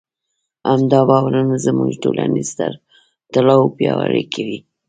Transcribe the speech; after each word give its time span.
همدا 0.71 0.99
باورونه 1.09 1.55
زموږ 1.65 1.89
ټولنیز 2.03 2.49
تړاو 3.33 3.73
پیاوړی 3.77 4.23
کوي. 4.33 4.59